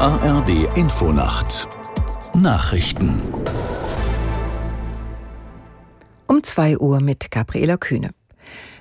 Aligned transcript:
ARD 0.00 0.76
Infonacht 0.76 1.66
Nachrichten 2.32 3.20
um 6.28 6.40
2 6.40 6.78
Uhr 6.78 7.00
mit 7.00 7.32
Gabriela 7.32 7.76
Kühne. 7.78 8.10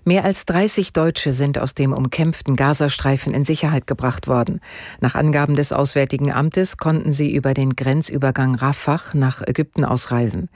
Mehr 0.05 0.23
als 0.25 0.45
30 0.45 0.93
Deutsche 0.93 1.33
sind 1.33 1.57
aus 1.57 1.73
dem 1.73 1.91
umkämpften 1.91 2.55
Gazastreifen 2.55 3.33
in 3.33 3.45
Sicherheit 3.45 3.87
gebracht 3.87 4.27
worden. 4.27 4.61
Nach 5.01 5.15
Angaben 5.15 5.55
des 5.55 5.71
Auswärtigen 5.71 6.31
Amtes 6.31 6.77
konnten 6.77 7.11
sie 7.11 7.33
über 7.33 7.55
den 7.55 7.75
Grenzübergang 7.75 8.53
Rafah 8.53 9.01
nach 9.13 9.41
Ägypten 9.41 9.85
ausreisen. 9.85 10.49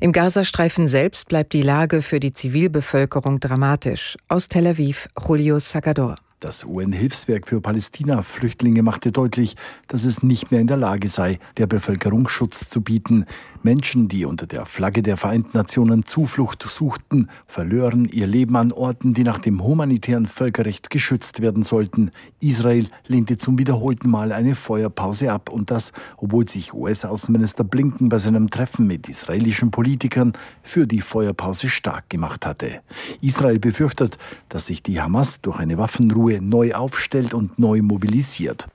Im 0.00 0.10
Gazastreifen 0.10 0.88
selbst 0.88 1.28
bleibt 1.28 1.52
die 1.52 1.62
Lage 1.62 2.02
für 2.02 2.18
die 2.18 2.32
Zivilbevölkerung 2.32 3.38
dramatisch. 3.38 4.16
Aus 4.26 4.48
Tel 4.48 4.66
Aviv, 4.66 5.08
Julio 5.16 5.60
Sagador. 5.60 6.16
Das 6.40 6.64
UN-Hilfswerk 6.64 7.48
für 7.48 7.60
Palästina-Flüchtlinge 7.60 8.84
machte 8.84 9.10
deutlich, 9.10 9.56
dass 9.88 10.04
es 10.04 10.22
nicht 10.22 10.52
mehr 10.52 10.60
in 10.60 10.68
der 10.68 10.76
Lage 10.76 11.08
sei, 11.08 11.40
der 11.56 11.66
Bevölkerung 11.66 12.28
Schutz 12.28 12.70
zu 12.70 12.80
bieten. 12.80 13.26
Menschen, 13.64 14.08
die 14.08 14.24
unter 14.24 14.46
der 14.46 14.66
Flagge 14.66 15.02
der 15.02 15.16
Vereinten 15.16 15.56
Nationen 15.56 16.04
Zuflucht 16.04 16.62
suchten, 16.62 17.28
verlören 17.46 18.04
ihr 18.06 18.26
Leben 18.26 18.56
an 18.56 18.72
Orten, 18.72 19.14
die 19.14 19.24
nach 19.24 19.38
dem 19.38 19.62
humanitären 19.62 20.26
Völkerrecht 20.26 20.90
geschützt 20.90 21.40
werden 21.40 21.62
sollten. 21.62 22.10
Israel 22.40 22.88
lehnte 23.06 23.36
zum 23.36 23.58
wiederholten 23.58 24.08
Mal 24.08 24.32
eine 24.32 24.54
Feuerpause 24.54 25.32
ab 25.32 25.50
und 25.50 25.70
das, 25.70 25.92
obwohl 26.16 26.48
sich 26.48 26.74
US-Außenminister 26.74 27.64
Blinken 27.64 28.08
bei 28.08 28.18
seinem 28.18 28.50
Treffen 28.50 28.86
mit 28.86 29.08
israelischen 29.08 29.70
Politikern 29.70 30.32
für 30.62 30.86
die 30.86 31.00
Feuerpause 31.00 31.68
stark 31.68 32.08
gemacht 32.10 32.46
hatte. 32.46 32.80
Israel 33.20 33.58
befürchtet, 33.58 34.18
dass 34.48 34.66
sich 34.66 34.82
die 34.82 35.00
Hamas 35.00 35.40
durch 35.40 35.58
eine 35.58 35.78
Waffenruhe 35.78 36.40
neu 36.40 36.74
aufstellt 36.74 37.34
und 37.34 37.58
neu 37.58 37.82
mobilisiert. 37.82 38.68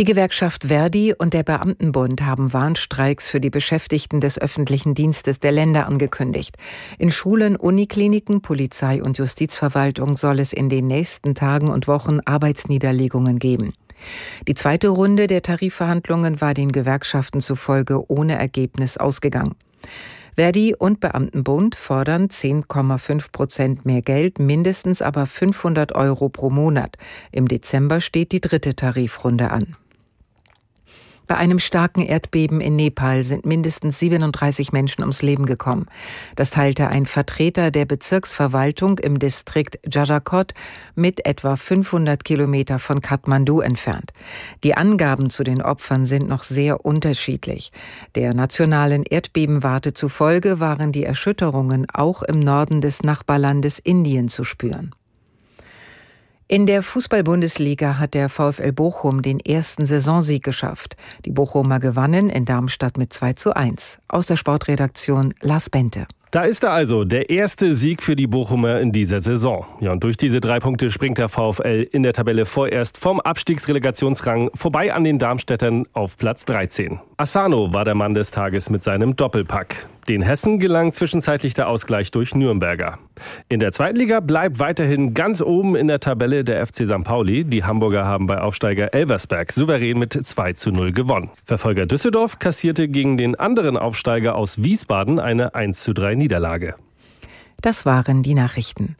Die 0.00 0.06
Gewerkschaft 0.06 0.68
Verdi 0.68 1.12
und 1.12 1.34
der 1.34 1.42
Beamtenbund 1.42 2.22
haben 2.22 2.54
Warnstreiks 2.54 3.28
für 3.28 3.38
die 3.38 3.50
Beschäftigten 3.50 4.22
des 4.22 4.38
öffentlichen 4.38 4.94
Dienstes 4.94 5.40
der 5.40 5.52
Länder 5.52 5.86
angekündigt. 5.86 6.56
In 6.96 7.10
Schulen, 7.10 7.54
Unikliniken, 7.54 8.40
Polizei 8.40 9.02
und 9.02 9.18
Justizverwaltung 9.18 10.16
soll 10.16 10.38
es 10.38 10.54
in 10.54 10.70
den 10.70 10.86
nächsten 10.86 11.34
Tagen 11.34 11.68
und 11.68 11.86
Wochen 11.86 12.20
Arbeitsniederlegungen 12.24 13.38
geben. 13.38 13.74
Die 14.48 14.54
zweite 14.54 14.88
Runde 14.88 15.26
der 15.26 15.42
Tarifverhandlungen 15.42 16.40
war 16.40 16.54
den 16.54 16.72
Gewerkschaften 16.72 17.42
zufolge 17.42 18.10
ohne 18.10 18.38
Ergebnis 18.38 18.96
ausgegangen. 18.96 19.54
Verdi 20.34 20.74
und 20.74 21.00
Beamtenbund 21.00 21.74
fordern 21.74 22.28
10,5 22.28 23.32
Prozent 23.32 23.84
mehr 23.84 24.00
Geld, 24.00 24.38
mindestens 24.38 25.02
aber 25.02 25.26
500 25.26 25.94
Euro 25.94 26.30
pro 26.30 26.48
Monat. 26.48 26.96
Im 27.32 27.48
Dezember 27.48 28.00
steht 28.00 28.32
die 28.32 28.40
dritte 28.40 28.74
Tarifrunde 28.74 29.50
an. 29.50 29.76
Bei 31.30 31.36
einem 31.36 31.60
starken 31.60 32.04
Erdbeben 32.04 32.60
in 32.60 32.74
Nepal 32.74 33.22
sind 33.22 33.46
mindestens 33.46 34.00
37 34.00 34.72
Menschen 34.72 35.02
ums 35.02 35.22
Leben 35.22 35.46
gekommen. 35.46 35.86
Das 36.34 36.50
teilte 36.50 36.88
ein 36.88 37.06
Vertreter 37.06 37.70
der 37.70 37.84
Bezirksverwaltung 37.84 38.98
im 38.98 39.20
Distrikt 39.20 39.78
Jarakot 39.86 40.54
mit 40.96 41.24
etwa 41.26 41.54
500 41.54 42.24
Kilometer 42.24 42.80
von 42.80 43.00
Kathmandu 43.00 43.60
entfernt. 43.60 44.12
Die 44.64 44.74
Angaben 44.76 45.30
zu 45.30 45.44
den 45.44 45.62
Opfern 45.62 46.04
sind 46.04 46.26
noch 46.26 46.42
sehr 46.42 46.84
unterschiedlich. 46.84 47.70
Der 48.16 48.34
nationalen 48.34 49.04
Erdbebenwarte 49.04 49.94
zufolge 49.94 50.58
waren 50.58 50.90
die 50.90 51.04
Erschütterungen 51.04 51.86
auch 51.92 52.24
im 52.24 52.40
Norden 52.40 52.80
des 52.80 53.04
Nachbarlandes 53.04 53.78
Indien 53.78 54.28
zu 54.28 54.42
spüren. 54.42 54.96
In 56.52 56.66
der 56.66 56.82
Fußball-Bundesliga 56.82 58.00
hat 58.00 58.12
der 58.12 58.28
VfL 58.28 58.72
Bochum 58.72 59.22
den 59.22 59.38
ersten 59.38 59.86
Saisonsieg 59.86 60.42
geschafft. 60.42 60.96
Die 61.24 61.30
Bochumer 61.30 61.78
gewannen 61.78 62.28
in 62.28 62.44
Darmstadt 62.44 62.98
mit 62.98 63.12
2 63.12 63.34
zu 63.34 63.54
1. 63.54 64.00
Aus 64.08 64.26
der 64.26 64.34
Sportredaktion 64.34 65.32
Lars 65.42 65.70
Bente. 65.70 66.08
Da 66.32 66.42
ist 66.42 66.64
er 66.64 66.72
also, 66.72 67.04
der 67.04 67.30
erste 67.30 67.72
Sieg 67.72 68.02
für 68.02 68.16
die 68.16 68.26
Bochumer 68.26 68.80
in 68.80 68.90
dieser 68.90 69.20
Saison. 69.20 69.64
Ja, 69.78 69.92
und 69.92 70.02
durch 70.02 70.16
diese 70.16 70.40
drei 70.40 70.58
Punkte 70.58 70.90
springt 70.90 71.18
der 71.18 71.28
VfL 71.28 71.86
in 71.92 72.02
der 72.02 72.14
Tabelle 72.14 72.46
vorerst 72.46 72.98
vom 72.98 73.20
Abstiegsrelegationsrang 73.20 74.50
vorbei 74.52 74.92
an 74.92 75.04
den 75.04 75.20
Darmstädtern 75.20 75.86
auf 75.92 76.18
Platz 76.18 76.46
13. 76.46 76.98
Asano 77.16 77.72
war 77.72 77.84
der 77.84 77.94
Mann 77.94 78.14
des 78.14 78.32
Tages 78.32 78.70
mit 78.70 78.82
seinem 78.82 79.14
Doppelpack. 79.14 79.88
Den 80.10 80.22
Hessen 80.22 80.58
gelang 80.58 80.90
zwischenzeitlich 80.90 81.54
der 81.54 81.68
Ausgleich 81.68 82.10
durch 82.10 82.34
Nürnberger. 82.34 82.98
In 83.48 83.60
der 83.60 83.70
zweiten 83.70 83.96
Liga 83.96 84.18
bleibt 84.18 84.58
weiterhin 84.58 85.14
ganz 85.14 85.40
oben 85.40 85.76
in 85.76 85.86
der 85.86 86.00
Tabelle 86.00 86.42
der 86.42 86.66
FC 86.66 86.84
St. 86.84 87.04
Pauli. 87.04 87.44
Die 87.44 87.62
Hamburger 87.62 88.06
haben 88.06 88.26
bei 88.26 88.40
Aufsteiger 88.40 88.92
Elversberg 88.92 89.52
souverän 89.52 90.00
mit 90.00 90.12
2 90.12 90.54
zu 90.54 90.72
0 90.72 90.90
gewonnen. 90.90 91.30
Verfolger 91.44 91.86
Düsseldorf 91.86 92.40
kassierte 92.40 92.88
gegen 92.88 93.18
den 93.18 93.36
anderen 93.36 93.76
Aufsteiger 93.76 94.34
aus 94.34 94.64
Wiesbaden 94.64 95.20
eine 95.20 95.54
1 95.54 95.84
zu 95.84 95.92
3 95.92 96.16
Niederlage. 96.16 96.74
Das 97.62 97.86
waren 97.86 98.24
die 98.24 98.34
Nachrichten. 98.34 98.96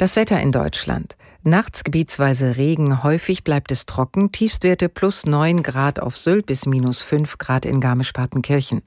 Das 0.00 0.16
Wetter 0.16 0.40
in 0.40 0.50
Deutschland. 0.50 1.14
Nachts 1.42 1.84
gebietsweise 1.84 2.56
Regen, 2.56 3.02
häufig 3.02 3.44
bleibt 3.44 3.70
es 3.70 3.84
trocken, 3.84 4.32
Tiefstwerte 4.32 4.88
plus 4.88 5.26
9 5.26 5.62
Grad 5.62 6.00
auf 6.00 6.16
Sylt 6.16 6.46
bis 6.46 6.64
minus 6.64 7.02
5 7.02 7.36
Grad 7.36 7.66
in 7.66 7.82
Garmisch-Partenkirchen. 7.82 8.80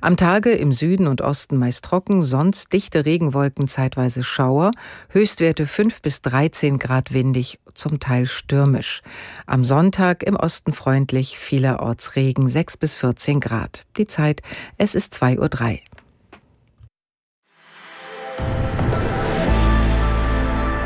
Am 0.00 0.16
Tage 0.16 0.50
im 0.50 0.72
Süden 0.72 1.06
und 1.06 1.20
Osten 1.20 1.56
meist 1.56 1.84
trocken, 1.84 2.22
sonst 2.22 2.72
dichte 2.72 3.06
Regenwolken, 3.06 3.68
zeitweise 3.68 4.24
Schauer, 4.24 4.72
Höchstwerte 5.10 5.68
5 5.68 6.02
bis 6.02 6.20
13 6.20 6.80
Grad 6.80 7.12
windig, 7.12 7.60
zum 7.74 8.00
Teil 8.00 8.26
stürmisch. 8.26 9.02
Am 9.46 9.62
Sonntag 9.62 10.24
im 10.24 10.34
Osten 10.34 10.72
freundlich, 10.72 11.38
vielerorts 11.38 12.16
Regen 12.16 12.48
6 12.48 12.76
bis 12.76 12.96
14 12.96 13.38
Grad. 13.38 13.86
Die 13.96 14.08
Zeit, 14.08 14.42
es 14.78 14.96
ist 14.96 15.14
2.03 15.14 15.74
Uhr. 15.74 15.78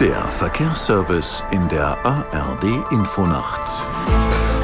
Der 0.00 0.24
Verkehrsservice 0.24 1.44
in 1.52 1.68
der 1.68 1.96
ARD 2.04 2.64
Infonacht. 2.90 3.70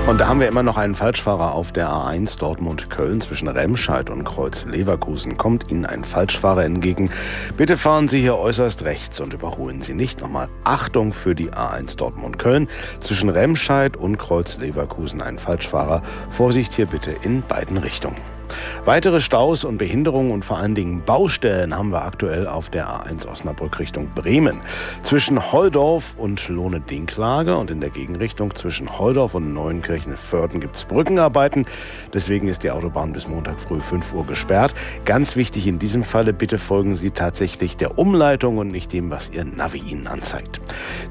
Und 0.08 0.20
da 0.20 0.26
haben 0.26 0.40
wir 0.40 0.48
immer 0.48 0.64
noch 0.64 0.76
einen 0.76 0.96
Falschfahrer 0.96 1.54
auf 1.54 1.70
der 1.70 1.88
A1 1.88 2.36
Dortmund-Köln 2.40 3.20
zwischen 3.20 3.46
Remscheid 3.46 4.10
und 4.10 4.24
Kreuz-Leverkusen. 4.24 5.36
Kommt 5.36 5.70
Ihnen 5.70 5.86
ein 5.86 6.02
Falschfahrer 6.02 6.64
entgegen? 6.64 7.12
Bitte 7.56 7.76
fahren 7.76 8.08
Sie 8.08 8.20
hier 8.20 8.38
äußerst 8.38 8.82
rechts 8.82 9.20
und 9.20 9.32
überholen 9.32 9.82
Sie 9.82 9.94
nicht. 9.94 10.20
Nochmal 10.20 10.48
Achtung 10.64 11.12
für 11.12 11.36
die 11.36 11.52
A1 11.52 11.96
Dortmund-Köln 11.96 12.68
zwischen 12.98 13.28
Remscheid 13.28 13.96
und 13.96 14.18
Kreuz-Leverkusen 14.18 15.22
ein 15.22 15.38
Falschfahrer. 15.38 16.02
Vorsicht 16.30 16.74
hier 16.74 16.86
bitte 16.86 17.14
in 17.22 17.42
beiden 17.42 17.76
Richtungen. 17.76 18.39
Weitere 18.84 19.20
Staus 19.20 19.64
und 19.64 19.78
Behinderungen 19.78 20.32
und 20.32 20.44
vor 20.44 20.58
allen 20.58 20.74
Dingen 20.74 21.02
Baustellen 21.04 21.76
haben 21.76 21.90
wir 21.90 22.04
aktuell 22.04 22.46
auf 22.46 22.70
der 22.70 22.88
A1 22.88 23.26
Osnabrück 23.26 23.78
Richtung 23.78 24.08
Bremen. 24.14 24.60
Zwischen 25.02 25.52
Holdorf 25.52 26.14
und 26.16 26.48
Lohne-Dinklage 26.48 27.56
und 27.56 27.70
in 27.70 27.80
der 27.80 27.90
Gegenrichtung 27.90 28.54
zwischen 28.54 28.98
Holdorf 28.98 29.34
und 29.34 29.52
Neuenkirchen-Förden 29.52 30.60
gibt 30.60 30.76
es 30.76 30.84
Brückenarbeiten. 30.84 31.66
Deswegen 32.14 32.48
ist 32.48 32.62
die 32.64 32.70
Autobahn 32.70 33.12
bis 33.12 33.28
Montag 33.28 33.60
früh 33.60 33.80
5 33.80 34.14
Uhr 34.14 34.26
gesperrt. 34.26 34.74
Ganz 35.04 35.36
wichtig 35.36 35.66
in 35.66 35.78
diesem 35.78 36.04
Falle, 36.04 36.32
bitte 36.32 36.58
folgen 36.58 36.94
Sie 36.94 37.10
tatsächlich 37.10 37.76
der 37.76 37.98
Umleitung 37.98 38.58
und 38.58 38.70
nicht 38.70 38.92
dem, 38.92 39.10
was 39.10 39.30
Ihr 39.30 39.44
Navi 39.44 39.78
Ihnen 39.78 40.06
anzeigt. 40.06 40.60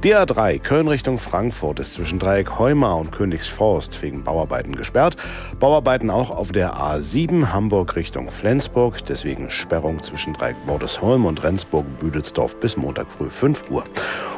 Die 0.04 0.16
A3 0.16 0.60
Köln 0.60 0.88
Richtung 0.88 1.18
Frankfurt 1.18 1.80
ist 1.80 1.94
zwischen 1.94 2.20
Dreieck 2.20 2.58
Heumar 2.58 2.98
und 2.98 3.12
Königsforst 3.12 4.02
wegen 4.02 4.24
Bauarbeiten 4.24 4.76
gesperrt. 4.76 5.16
Bauarbeiten 5.60 6.10
auch 6.10 6.30
auf 6.30 6.52
der 6.52 6.76
A7 6.76 7.29
7 7.30 7.54
Hamburg 7.54 7.96
Richtung 7.96 8.32
Flensburg, 8.32 9.06
deswegen 9.06 9.52
Sperrung 9.52 10.02
zwischen 10.02 10.34
Dreieck 10.34 10.56
Bordesholm 10.66 11.28
und 11.28 11.44
Rendsburg-Büdelsdorf 11.44 12.56
bis 12.60 12.76
Montag 12.76 13.06
früh 13.08 13.30
5 13.30 13.70
Uhr. 13.70 13.84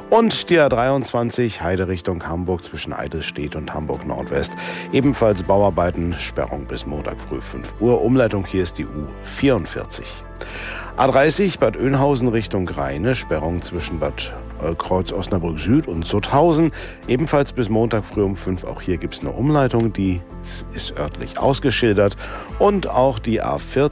Und 0.10 0.50
die 0.50 0.60
A23 0.60 1.62
Heide 1.62 1.88
Richtung 1.88 2.28
Hamburg 2.28 2.66
zwischen 2.66 2.92
Eidelstedt 2.92 3.56
und 3.56 3.74
Hamburg 3.74 4.06
Nordwest. 4.06 4.52
Ebenfalls 4.92 5.42
Bauarbeiten, 5.42 6.14
Sperrung 6.20 6.66
bis 6.66 6.86
Montag 6.86 7.16
früh 7.22 7.40
5 7.40 7.80
Uhr. 7.80 8.02
Umleitung 8.02 8.46
hier 8.46 8.64
ist 8.64 8.78
die 8.78 8.86
U44. 8.86 10.04
A30 10.98 11.60
Bad 11.60 11.78
Oeynhausen 11.78 12.28
Richtung 12.28 12.68
Rheine, 12.68 13.16
Sperrung 13.16 13.62
zwischen 13.62 14.00
Bad 14.00 14.34
Kreuz 14.78 15.12
Osnabrück 15.12 15.60
Süd 15.60 15.88
und 15.88 16.06
Sutthausen. 16.06 16.72
Ebenfalls 17.08 17.54
bis 17.54 17.70
Montag 17.70 18.06
früh 18.06 18.24
um 18.24 18.36
5. 18.36 18.64
Auch 18.64 18.82
hier 18.82 18.98
gibt 18.98 19.16
es 19.16 19.22
eine 19.22 19.32
Umleitung, 19.32 19.94
die 19.94 20.22
ist 20.74 20.98
örtlich 20.98 21.38
ausgeschildert. 21.38 22.18
Und 22.60 22.88
auch 22.88 23.20
die 23.20 23.42
A40 23.42 23.92